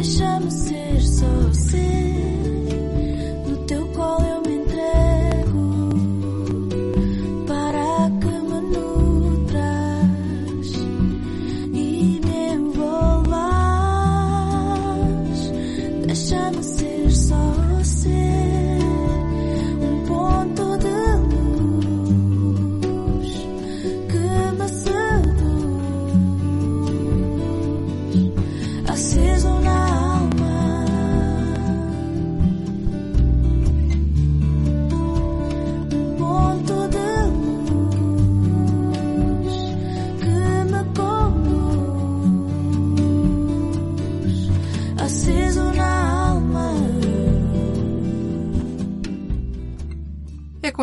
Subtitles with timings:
[0.00, 1.99] Deixa-me ser só ser.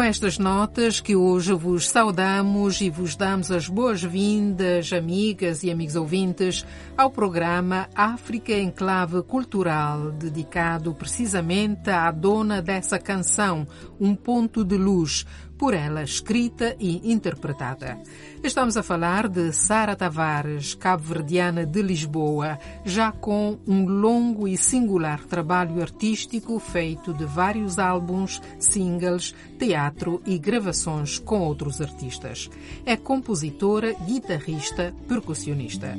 [0.07, 6.65] Estas notas que hoje vos saudamos e vos damos as boas-vindas, amigas e amigos ouvintes,
[6.97, 13.67] ao programa África em Clave Cultural, dedicado precisamente à dona dessa canção,
[13.99, 15.25] Um Ponto de Luz,
[15.57, 17.99] por ela escrita e interpretada.
[18.43, 25.25] Estamos a falar de Sara Tavares, cabo-verdiana de Lisboa, já com um longo e singular
[25.25, 32.49] trabalho artístico feito de vários álbuns, singles, teatro e gravações com outros artistas.
[32.85, 35.97] É compositora, guitarrista, percussionista.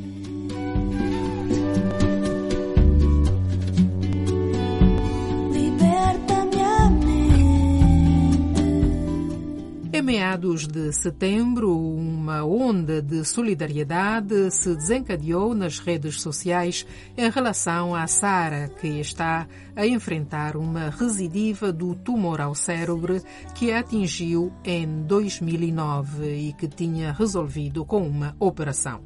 [9.91, 17.95] Em meados de setembro, uma onda de solidariedade se desencadeou nas redes sociais em relação
[17.95, 23.19] à Sara, que está a enfrentar uma recidiva do tumor ao cérebro
[23.55, 29.01] que a atingiu em 2009 e que tinha resolvido com uma operação.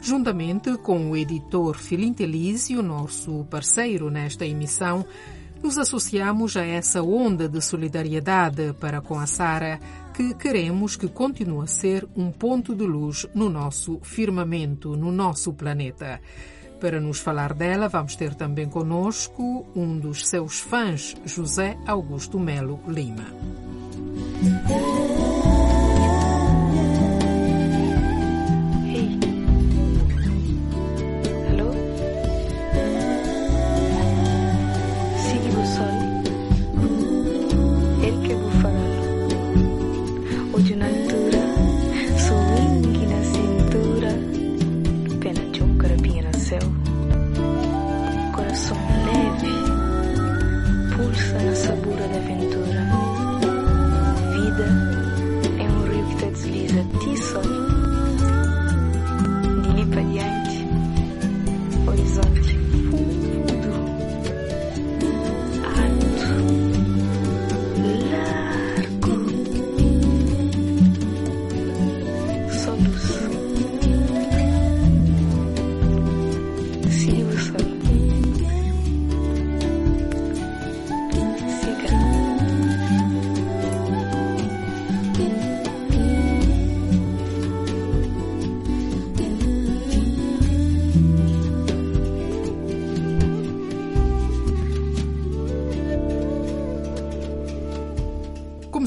[0.00, 5.04] Juntamente com o editor Filinto Elísio, nosso parceiro nesta emissão,
[5.64, 9.80] nos associamos a essa onda de solidariedade para com a Sara,
[10.14, 15.52] que queremos que continue a ser um ponto de luz no nosso firmamento, no nosso
[15.52, 16.20] planeta.
[16.80, 22.78] Para nos falar dela, vamos ter também conosco um dos seus fãs, José Augusto Melo
[22.86, 23.26] Lima.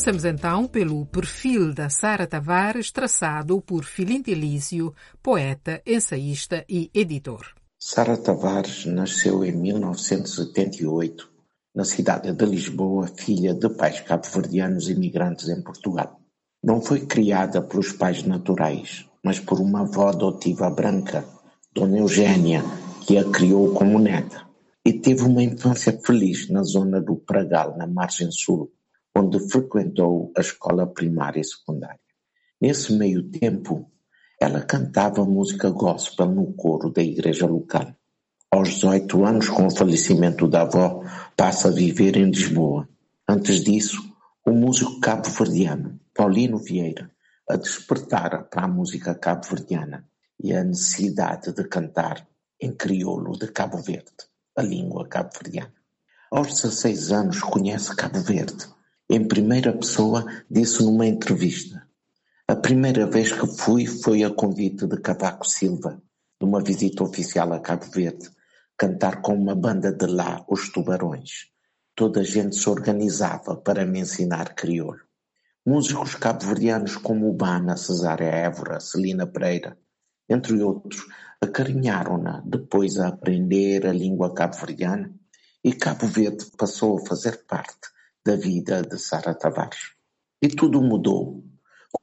[0.07, 7.45] Comecemos então pelo perfil da Sara Tavares, traçado por Filinto Elísio, poeta, ensaísta e editor.
[7.77, 11.29] Sara Tavares nasceu em 1978
[11.75, 16.21] na cidade de Lisboa, filha de pais cabo-verdianos imigrantes em Portugal.
[16.63, 21.25] Não foi criada pelos pais naturais, mas por uma avó adotiva branca,
[21.75, 22.63] Dona Eugênia,
[23.05, 24.47] que a criou como neta.
[24.85, 28.71] E teve uma infância feliz na zona do Pragal, na margem sul,
[29.17, 31.99] onde frequentou a escola primária e secundária.
[32.61, 33.91] Nesse meio tempo,
[34.39, 37.95] ela cantava música gospel no coro da igreja local.
[38.51, 41.03] Aos 18 anos, com o falecimento da avó,
[41.35, 42.87] passa a viver em Lisboa.
[43.27, 44.01] Antes disso,
[44.45, 47.11] o músico cabo-verdiano Paulino Vieira
[47.49, 50.05] a despertara para a música cabo-verdiana
[50.43, 52.27] e a necessidade de cantar
[52.59, 54.11] em crioulo de Cabo Verde,
[54.55, 55.73] a língua cabo-verdiana.
[56.29, 58.67] Aos 16 anos conhece Cabo Verde.
[59.09, 61.87] Em primeira pessoa disse numa entrevista
[62.49, 66.01] a primeira vez que fui foi a convite de Cavaco Silva,
[66.41, 68.29] numa visita oficial a Cabo Verde,
[68.77, 71.47] cantar com uma banda de lá, os Tubarões.
[71.93, 74.99] Toda a gente se organizava para me ensinar crioulo.
[75.65, 79.77] Músicos cabo-verdianos como Ubana, Cesária Évora, Celina Pereira,
[80.29, 81.05] entre outros,
[81.41, 85.13] acarinharam-na depois a aprender a língua cabo-verdiana
[85.61, 87.96] e Cabo Verde passou a fazer parte
[88.27, 89.95] da vida de Sara Tavares.
[90.41, 91.45] E tudo mudou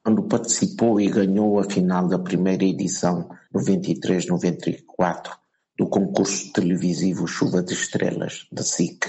[0.03, 5.37] quando participou e ganhou a final da primeira edição (93-94)
[5.77, 9.05] do concurso televisivo Chuva de Estrelas, da SIC,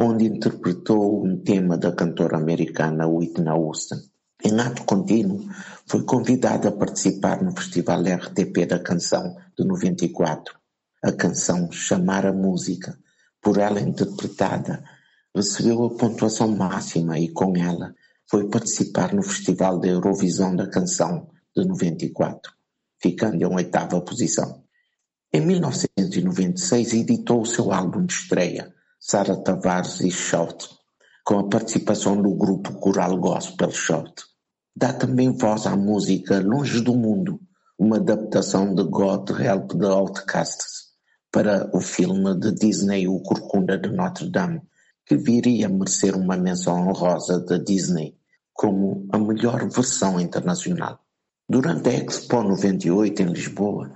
[0.00, 4.00] onde interpretou um tema da cantora americana Whitney Houston.
[4.42, 5.46] Em ato contínuo,
[5.86, 10.58] foi convidada a participar no Festival RTP da Canção de 94.
[11.02, 12.98] A canção Chamar a Música,
[13.42, 14.82] por ela interpretada,
[15.34, 17.94] recebeu a pontuação máxima e com ela
[18.30, 22.52] foi participar no Festival da Eurovisão da Canção de noventa-e-quatro,
[23.00, 24.62] ficando em oitava posição.
[25.32, 30.00] Em mil novecentos e noventa e seis editou o seu álbum de estreia, Sara Tavares
[30.00, 30.68] e Shout,
[31.24, 34.22] com a participação do grupo coral gospel Shout.
[34.76, 37.40] Dá também voz à música Longe do Mundo,
[37.78, 40.84] uma adaptação de God Help the Outcasts
[41.30, 44.62] para o filme de Disney O Corcunda de Notre Dame,
[45.06, 48.16] que viria a merecer uma menção honrosa da Disney
[48.52, 51.00] como a melhor versão internacional.
[51.48, 53.92] Durante a Expo 98 em Lisboa,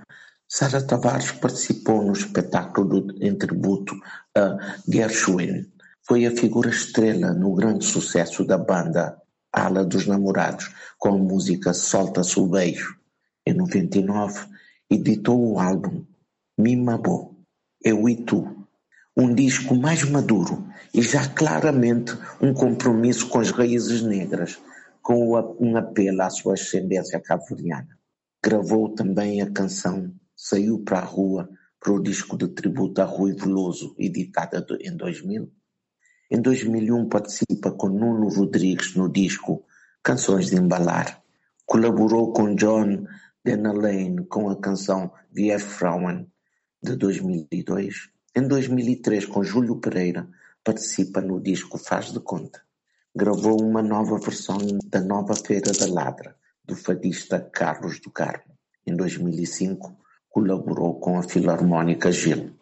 [0.47, 3.95] Sara Tavares participou no espetáculo em tributo
[4.35, 4.57] a
[4.87, 5.65] Gershwin.
[6.05, 9.19] Foi a figura estrela no grande sucesso da banda
[9.51, 12.95] Ala dos Namorados, com a música Solta-se o Beijo.
[13.45, 14.47] Em 99,
[14.89, 16.05] editou o álbum
[16.57, 17.35] Mimabo,
[17.81, 18.58] Eu e Tu,
[19.15, 24.59] um disco mais maduro e já claramente um compromisso com as raízes negras,
[25.01, 27.97] com um apelo à sua ascendência cabo-verdiana.
[28.43, 31.49] Gravou também a canção Saiu para a Rua
[31.81, 35.51] para o disco de tributo a Rui Veloso, editada em 2000.
[36.31, 39.65] Em 2001 participa com Nuno Rodrigues no disco
[40.01, 41.21] Canções de Embalar.
[41.65, 43.05] Colaborou com John
[43.43, 46.25] Denalane com a canção Wir Frauen
[46.81, 50.29] de 2002 em dois mil e três, com Júlio Pereira,
[50.63, 52.61] participa no disco Faz de Conta.
[53.15, 58.53] Gravou uma nova versão da Nova Feira da Ladra, do fadista Carlos do Carmo.
[58.85, 59.97] Em 2005,
[60.29, 62.55] colaborou com a Filarmónica Gil.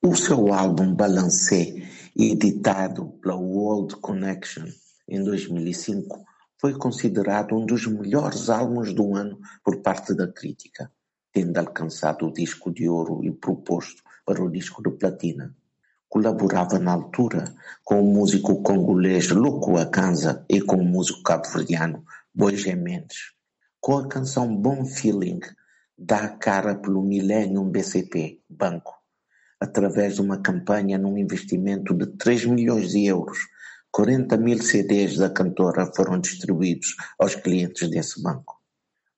[0.00, 1.74] O seu álbum Balancé,
[2.16, 4.66] editado pela World Connection
[5.08, 6.24] em 2005,
[6.60, 10.90] foi considerado um dos melhores álbuns do ano por parte da crítica,
[11.32, 15.54] tendo alcançado o disco de ouro e proposto para o disco de platina.
[16.08, 22.04] Colaborava na altura com o músico congolês Luco Akanza e com o músico cabo-verdiano
[22.34, 23.32] Boje Mendes.
[23.80, 25.40] Com a canção Bom Feeling,
[25.98, 28.94] dá cara pelo Millennium BCP, banco,
[29.60, 33.38] através de uma campanha num investimento de 3 milhões de euros.
[33.90, 38.60] 40 mil CDs da cantora foram distribuídos aos clientes desse banco.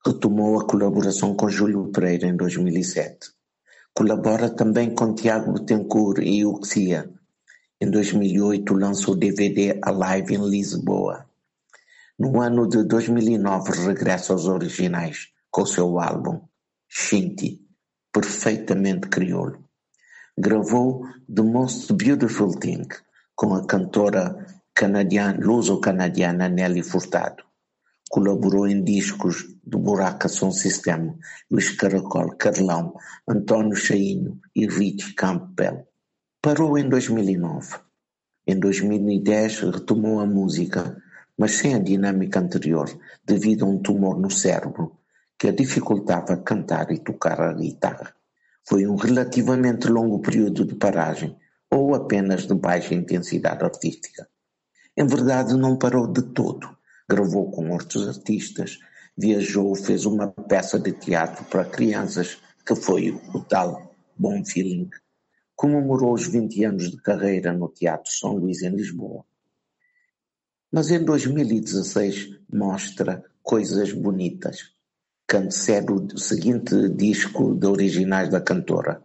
[0.05, 3.31] Retomou a colaboração com Júlio Pereira em 2007.
[3.99, 7.11] Colabora também com Tiago Betancourt e Uxia.
[7.81, 11.25] Em 2008 lança o DVD Alive em Lisboa.
[12.19, 16.43] No ano de 2009 regressa aos originais com seu álbum
[16.87, 17.59] Shinty,
[18.13, 19.65] perfeitamente crioulo.
[20.37, 22.87] Gravou The Most Beautiful Thing
[23.35, 27.43] com a cantora canadiana, luso-canadiana Nelly Furtado.
[28.09, 31.19] Colaborou em discos do Buraca Som System,
[31.51, 32.95] Luís Caracol, Carlão,
[33.29, 35.89] António Chainho e Rich Campbell.
[36.41, 37.79] Parou em 2009.
[38.47, 40.97] Em 2010 retomou a música,
[41.37, 42.89] mas sem a dinâmica anterior,
[43.25, 44.97] devido a um tumor no cérebro
[45.37, 48.15] que a dificultava cantar e tocar a guitarra.
[48.67, 51.37] Foi um relativamente longo período de paragem,
[51.69, 54.29] ou apenas de baixa intensidade artística.
[54.97, 56.76] Em verdade, não parou de todo
[57.09, 58.79] gravou com outros artistas,
[59.17, 64.91] viajou, fez uma peça de teatro para crianças, que foi o tal Bom Feeling.
[65.55, 69.25] Comemorou os 20 anos de carreira no Teatro São Luís em Lisboa.
[70.71, 74.75] Mas em 2016 mostra coisas bonitas.
[75.27, 79.03] Cantecero o seguinte disco de originais da cantora.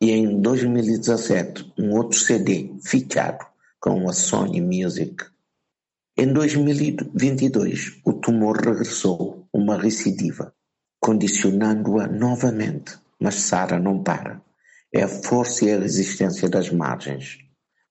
[0.00, 3.46] E em 2017, um outro CD, fichado,
[3.80, 5.24] com a Sony Music.
[6.16, 10.54] Em 2022, o tumor regressou, uma recidiva,
[11.00, 14.40] condicionando-a novamente, mas Sara não para.
[14.94, 17.38] É a força e a resistência das margens,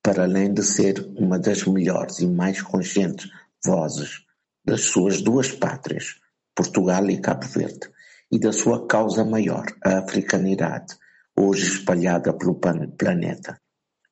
[0.01, 3.30] para além de ser uma das melhores e mais conscientes
[3.62, 4.22] vozes
[4.65, 6.22] das suas duas pátrias,
[6.56, 7.89] Portugal e Cabo Verde,
[8.32, 10.96] e da sua causa maior, a africanidade,
[11.38, 13.60] hoje espalhada pelo planeta.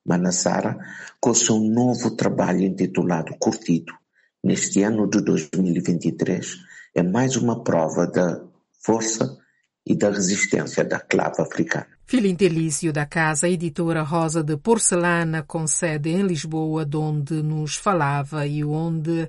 [0.04, 0.76] Manassara,
[1.18, 4.01] com seu novo trabalho intitulado Curtido,
[4.42, 6.58] neste ano de 2023,
[6.94, 8.42] é mais uma prova da
[8.84, 9.38] força
[9.86, 11.86] e da resistência da clave africana.
[12.04, 17.76] Filho intelício da casa editora Rosa de Porcelana, com sede em Lisboa, de onde nos
[17.76, 19.28] falava e onde uh,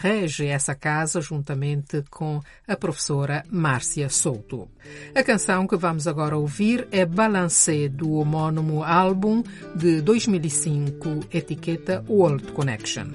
[0.00, 4.68] rege essa casa, juntamente com a professora Márcia Souto.
[5.12, 9.42] A canção que vamos agora ouvir é Balancé, do homónimo álbum
[9.74, 13.08] de 2005, etiqueta World Connection.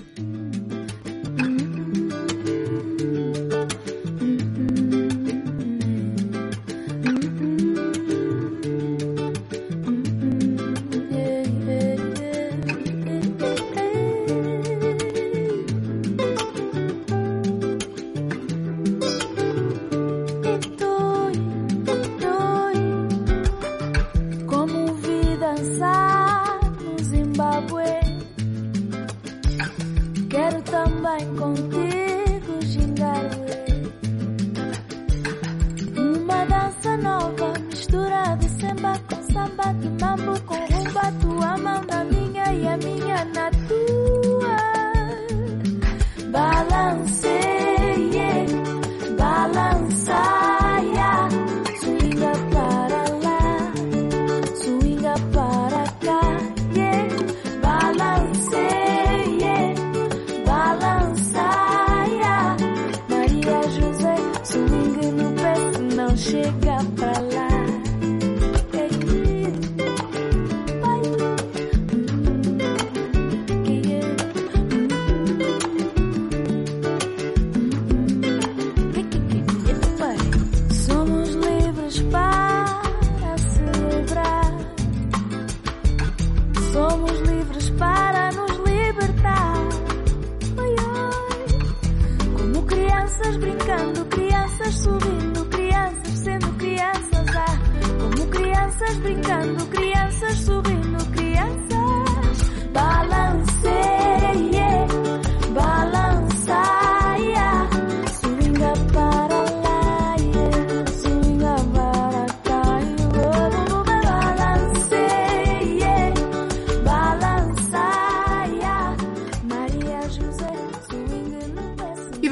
[93.13, 97.35] crianças brincando, crianças subindo, crianças sendo crianças.
[97.35, 97.59] Ah,
[97.99, 100.92] como crianças brincando, crianças subindo.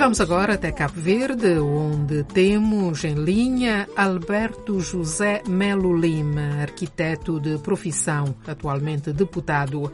[0.01, 7.60] Vamos agora até Cabo Verde, onde temos em linha Alberto José Melo Lima, arquiteto de
[7.60, 9.93] profissão, atualmente deputado.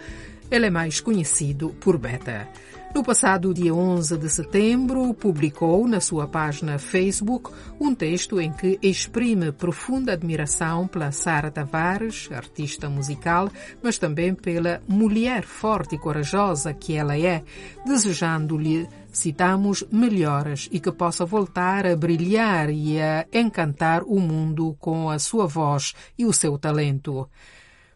[0.50, 2.48] Ele é mais conhecido por Beta.
[2.98, 8.80] No passado dia 11 de setembro, publicou na sua página Facebook um texto em que
[8.82, 13.52] exprime profunda admiração pela Sara Tavares, artista musical,
[13.84, 17.44] mas também pela mulher forte e corajosa que ela é,
[17.86, 25.08] desejando-lhe citamos melhoras e que possa voltar a brilhar e a encantar o mundo com
[25.08, 27.30] a sua voz e o seu talento.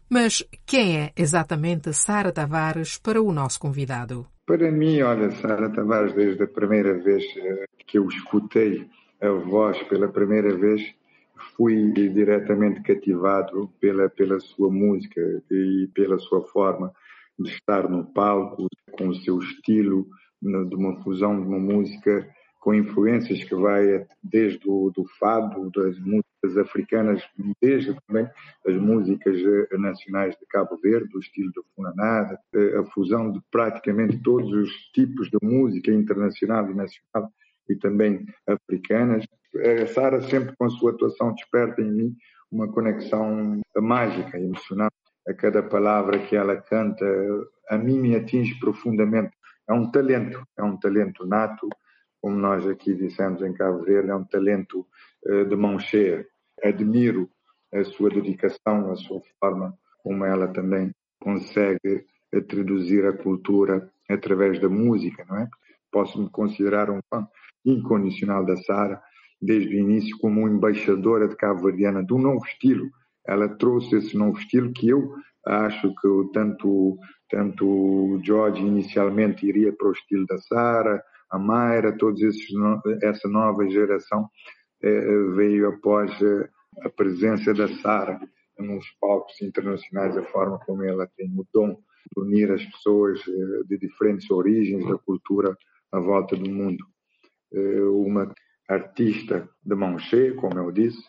[0.08, 4.31] Mas quem é exatamente Sara Tavares para o nosso convidado?
[4.52, 8.86] Para mim, olha, Sara Tavares, desde a primeira vez eh, que eu escutei
[9.18, 10.94] a voz pela primeira vez,
[11.56, 16.92] fui diretamente cativado pela, pela sua música e pela sua forma
[17.38, 20.06] de estar no palco, com o seu estilo,
[20.42, 22.28] de uma fusão de uma música
[22.62, 27.20] com influências que vai desde o do fado, das músicas africanas,
[27.60, 28.30] desde também
[28.64, 33.40] as músicas eh, nacionais de Cabo Verde, do estilo do Funanada, eh, a fusão de
[33.50, 37.32] praticamente todos os tipos de música internacional e nacional
[37.68, 39.24] e também africanas.
[39.82, 42.16] A Sara sempre com a sua atuação desperta em mim
[42.48, 44.90] uma conexão mágica, emocional.
[45.26, 47.04] A cada palavra que ela canta,
[47.68, 49.32] a mim me atinge profundamente
[49.68, 51.68] é um talento, é um talento nato,
[52.22, 54.86] como nós aqui dissemos em Cabo Verde, é um talento
[55.26, 56.26] uh, de mão cheia.
[56.64, 57.28] Admiro
[57.74, 64.60] a sua dedicação, a sua forma como ela também consegue eh, traduzir a cultura através
[64.60, 65.48] da música, não é?
[65.90, 67.26] Posso me considerar um fã
[67.64, 69.00] incondicional da Sara,
[69.40, 72.90] desde o início como embaixadora de Cabo Verdeana de um novo estilo
[73.26, 75.14] ela trouxe esse novo estilo que eu
[75.46, 76.98] acho que tanto
[77.28, 81.02] tanto o George inicialmente iria para o estilo da Sara,
[81.32, 82.46] a Mayra, todos esses
[83.02, 84.28] essa nova geração
[84.82, 86.48] eh, veio após eh,
[86.82, 88.20] a presença da Sara
[88.58, 91.74] nos palcos internacionais, a forma como ela tem o dom
[92.14, 95.56] de unir as pessoas eh, de diferentes origens da cultura
[95.90, 96.84] à volta do mundo.
[97.54, 98.34] Uma
[98.66, 101.02] artista de mão cheia, como eu disse,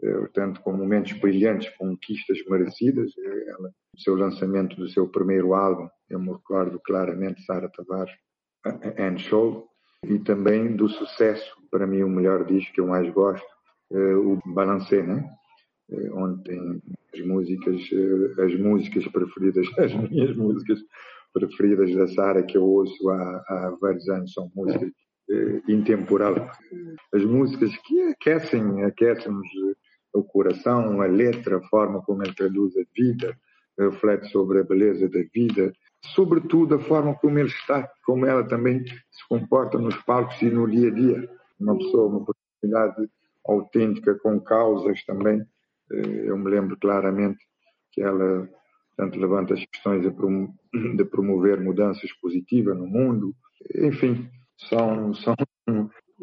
[0.00, 3.12] portanto, com momentos brilhantes, conquistas merecidas.
[3.16, 8.12] Ela, o seu lançamento do seu primeiro álbum, eu me recordo claramente, Sara Tavares,
[8.64, 9.68] and Show,
[10.04, 13.46] e também do sucesso, para mim o melhor disco que eu mais gosto,
[13.90, 15.28] o Balancé, né?
[16.12, 17.80] onde tem as músicas,
[18.38, 20.80] as músicas preferidas, as minhas músicas
[21.32, 24.90] preferidas da Sara que eu ouço há, há vários anos são músicas
[25.68, 26.34] intemporal.
[27.12, 29.48] As músicas que aquecem, aquecem-nos
[30.12, 33.36] o coração, a letra, a forma como ele traduz a vida,
[33.78, 35.72] reflete sobre a beleza da vida,
[36.12, 40.68] sobretudo a forma como ele está, como ela também se comporta nos palcos e no
[40.70, 41.30] dia a dia.
[41.58, 43.10] Uma pessoa, uma personalidade
[43.46, 45.40] autêntica, com causas também.
[45.92, 47.38] Eh, eu me lembro claramente
[47.92, 48.48] que ela
[48.96, 50.02] tanto levanta as questões
[50.96, 53.34] de promover mudanças positivas no mundo.
[53.76, 54.28] Enfim,
[54.68, 55.34] são, são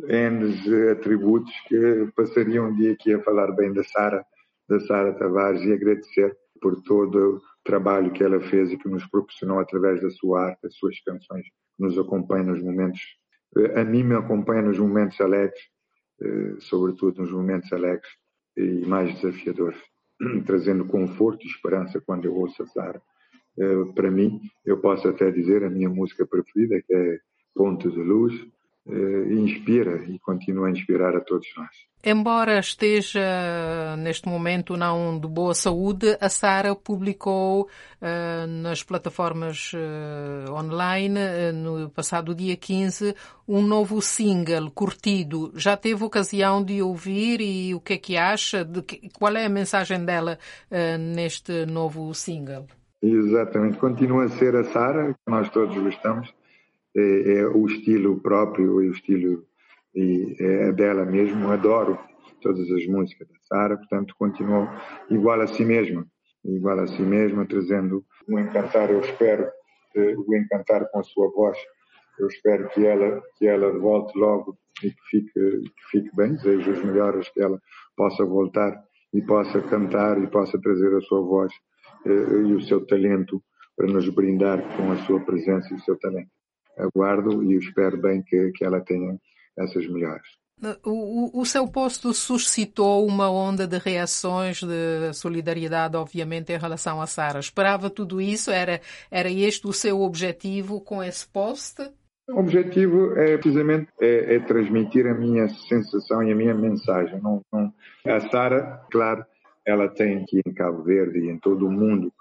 [0.07, 4.25] N atributos que passariam um dia aqui a falar bem da Sara,
[4.69, 9.59] da Sara Tavares e agradecer por todo trabalho que ela fez e que nos proporcionou
[9.59, 11.45] através da sua arte, das suas canções,
[11.77, 13.01] nos acompanha nos momentos,
[13.75, 15.61] a mim me acompanha nos momentos alegres,
[16.21, 18.09] eh, sobretudo nos momentos alegres
[18.55, 19.79] e mais desafiadores,
[20.45, 23.01] trazendo conforto e esperança quando eu ouço a Sara.
[23.57, 27.19] Eh, para mim, eu posso até dizer a minha música preferida, que é
[27.53, 28.47] Ponto de Luz, eh,
[28.87, 31.91] inspira e continua a inspirar a todos nós.
[32.03, 33.21] Embora esteja
[33.99, 37.69] neste momento não de boa saúde, a Sara publicou
[38.01, 43.15] uh, nas plataformas uh, online uh, no passado dia 15
[43.47, 45.51] um novo single curtido.
[45.55, 48.65] Já teve ocasião de ouvir e o que é que acha?
[48.65, 50.39] Que, qual é a mensagem dela
[50.97, 52.65] neste novo single?
[53.01, 56.33] Exatamente, continua a ser a Sara, que nós todos gostamos
[56.95, 59.45] é, é o estilo próprio e o estilo
[59.95, 61.49] e é dela mesmo.
[61.49, 61.97] Adoro
[62.41, 64.67] todas as músicas da Sara, portanto continuo
[65.09, 66.05] igual a si mesma,
[66.43, 68.89] igual a si mesma, trazendo o encantar.
[68.89, 69.49] Eu espero
[69.95, 71.57] eh, o encantar com a sua voz.
[72.19, 76.33] Eu espero que ela que ela volte logo e que fique que fique bem.
[76.33, 77.59] Desejo os melhores que ela
[77.95, 78.81] possa voltar
[79.13, 81.53] e possa cantar e possa trazer a sua voz
[82.05, 83.41] eh, e o seu talento
[83.75, 86.40] para nos brindar com a sua presença e o seu talento
[86.81, 89.17] aguardo e espero bem que, que ela tenha
[89.57, 90.27] essas melhores.
[90.85, 97.07] O, o, seu posto suscitou uma onda de reações de solidariedade, obviamente, em relação a
[97.07, 97.39] Sara.
[97.39, 98.51] Esperava tudo isso?
[98.51, 101.81] Era, era este o seu objetivo com esse post?
[102.29, 107.19] O objetivo é precisamente é, é transmitir a minha sensação e a minha mensagem.
[107.19, 107.73] Não, não.
[108.05, 109.25] A Sara, claro,
[109.65, 112.13] ela tem aqui em Cabo Verde e em todo o mundo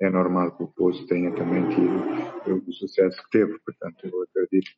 [0.00, 3.58] é normal que o poço tenha também tido o sucesso que teve.
[3.60, 4.70] Portanto, eu acredito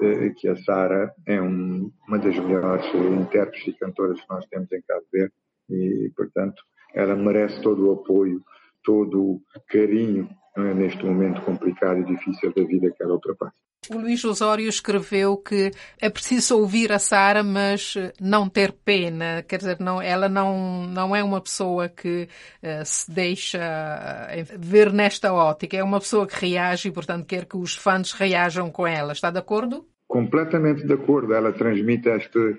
[0.00, 4.70] eh, que a Sara é um, uma das melhores intérpretes e cantoras que nós temos
[4.72, 5.34] em Cabo Verde
[5.70, 6.62] e, portanto,
[6.94, 8.42] ela merece todo o apoio,
[8.86, 13.52] todo o carinho é, neste momento complicado e difícil da vida que ela ultrapassa.
[13.90, 15.70] O Luís Osório escreveu que
[16.00, 19.44] é preciso ouvir a Sara, mas não ter pena.
[19.46, 22.28] Quer dizer, não, ela não, não é uma pessoa que
[22.62, 25.76] uh, se deixa uh, ver nesta ótica.
[25.76, 29.12] É uma pessoa que reage e, portanto, quer que os fãs reajam com ela.
[29.12, 29.86] Está de acordo?
[30.16, 31.34] Completamente de acordo.
[31.34, 32.56] Ela transmite este,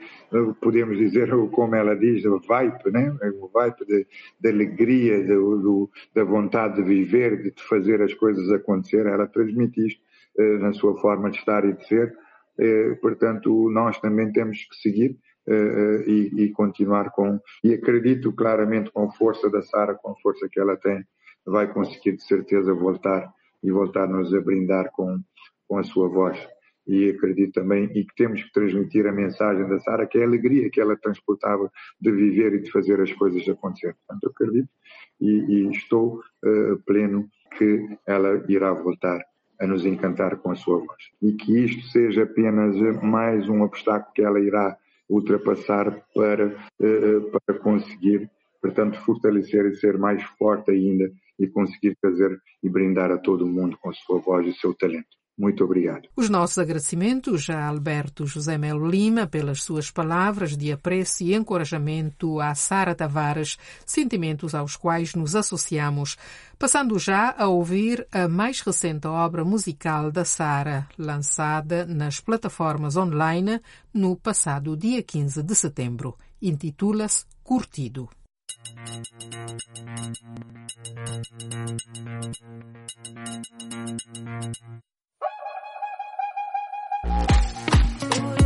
[0.62, 3.18] podemos dizer, como ela diz, o vibe, né?
[3.42, 4.08] o vibe de,
[4.40, 9.08] de alegria, do, da vontade de viver, de fazer as coisas acontecer.
[9.08, 10.00] Ela transmite isto
[10.38, 12.16] eh, na sua forma de estar e de ser.
[12.60, 15.18] Eh, portanto, nós também temos que seguir
[15.48, 17.40] eh, e, e, continuar com.
[17.64, 21.04] E acredito claramente com a força da Sara, com a força que ela tem,
[21.44, 23.28] vai conseguir de certeza voltar
[23.64, 25.18] e voltar-nos a brindar com,
[25.68, 26.38] com a sua voz.
[26.88, 30.26] E acredito também, e que temos que transmitir a mensagem da Sara, que é a
[30.26, 33.96] alegria que ela transportava de viver e de fazer as coisas acontecer.
[33.96, 34.70] Portanto, eu acredito
[35.20, 39.20] e, e estou uh, pleno que ela irá voltar
[39.60, 41.04] a nos encantar com a sua voz.
[41.22, 44.78] E que isto seja apenas mais um obstáculo que ela irá
[45.10, 48.30] ultrapassar para, eh, para conseguir,
[48.62, 53.78] portanto, fortalecer e ser mais forte ainda e conseguir fazer e brindar a todo mundo
[53.78, 55.18] com a sua voz e o seu talento.
[55.38, 56.10] Muito obrigado.
[56.16, 62.40] Os nossos agradecimentos a Alberto José Melo Lima pelas suas palavras de apreço e encorajamento
[62.40, 66.18] a Sara Tavares, sentimentos aos quais nos associamos.
[66.58, 73.62] Passando já a ouvir a mais recente obra musical da Sara, lançada nas plataformas online
[73.94, 76.18] no passado dia 15 de setembro.
[76.42, 78.10] Intitula-se Curtido.
[88.16, 88.37] Ooh.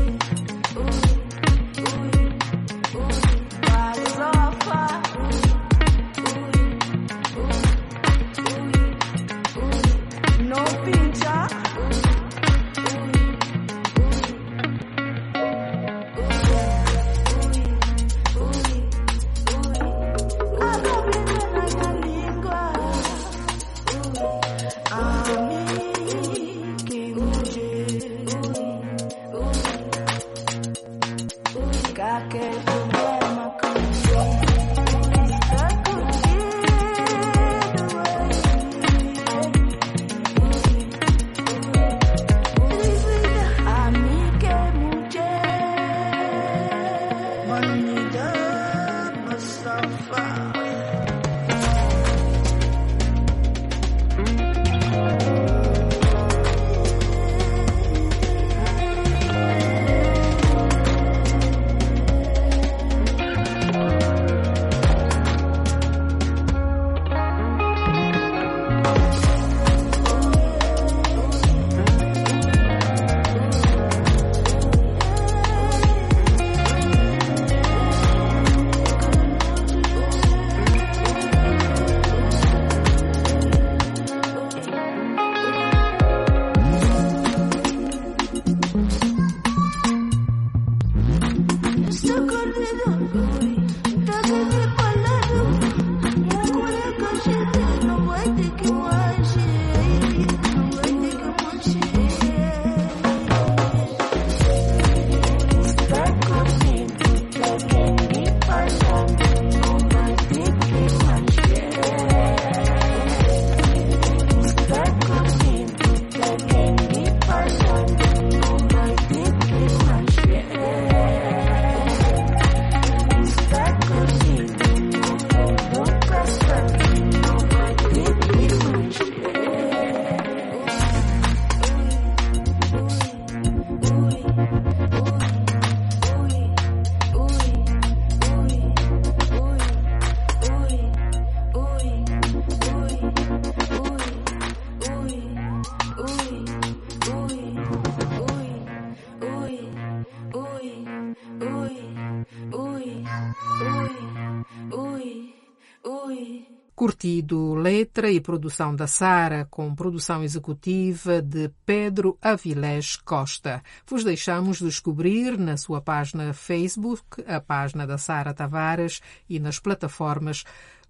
[157.02, 163.64] Curtido, letra e produção da Sara, com produção executiva de Pedro Avilés Costa.
[163.88, 170.44] Vos deixamos descobrir na sua página Facebook, a página da Sara Tavares e nas plataformas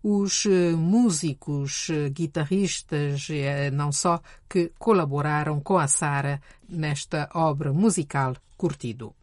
[0.04, 0.46] os
[0.78, 3.30] músicos, guitarristas,
[3.72, 4.20] não só,
[4.50, 9.16] que colaboraram com a Sara nesta obra musical Curtido.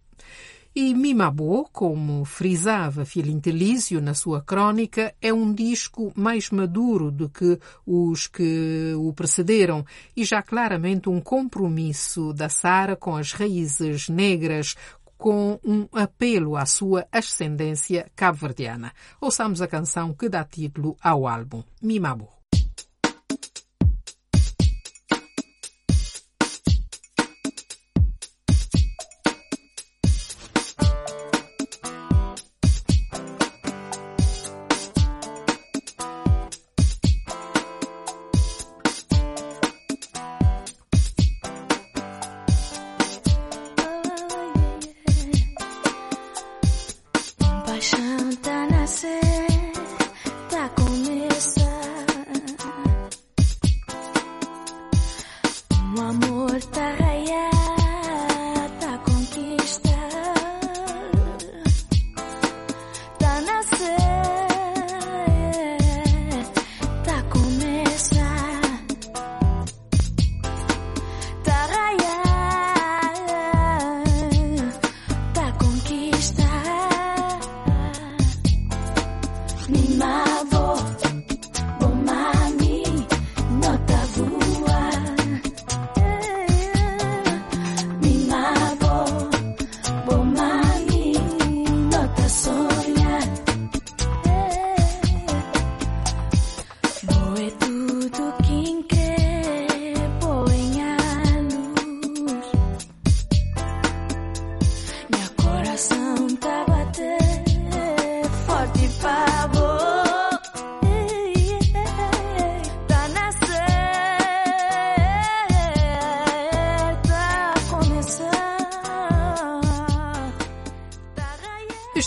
[0.74, 7.58] E Mimabo, como frisava Filintelísio na sua crônica, é um disco mais maduro do que
[7.84, 9.84] os que o precederam
[10.16, 14.76] e já claramente um compromisso da Sara com as raízes negras,
[15.16, 18.92] com um apelo à sua ascendência cabo-verdiana.
[19.20, 22.37] Ouçamos a canção que dá título ao álbum, Mimabo.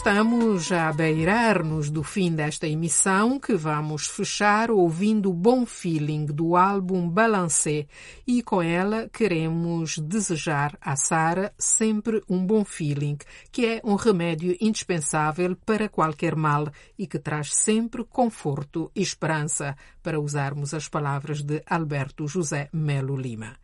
[0.01, 7.07] Estamos a beirar-nos do fim desta emissão que vamos fechar ouvindo Bom Feeling do álbum
[7.07, 7.85] Balancé
[8.25, 13.15] e com ela queremos desejar à Sara sempre um bom feeling,
[13.51, 19.75] que é um remédio indispensável para qualquer mal e que traz sempre conforto e esperança,
[20.01, 23.55] para usarmos as palavras de Alberto José Melo Lima.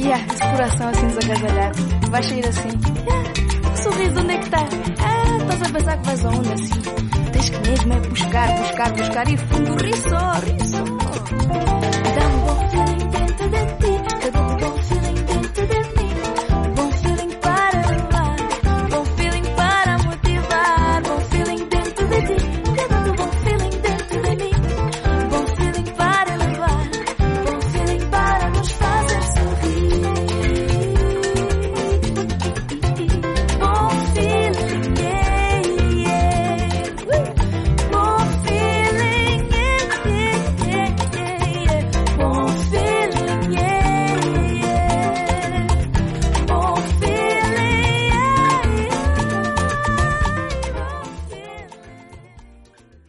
[0.05, 0.35] Yeah, yeah.
[0.35, 1.79] Esse coração assim desagasalhado.
[2.11, 2.69] Vai sair assim.
[3.07, 4.59] Yeah, sorriso, onde é que está?
[4.59, 6.81] Ah, estás a pensar que vais aonde assim?
[7.33, 10.85] Tens que mesmo é buscar, buscar, buscar e fundo, ri só, ri só.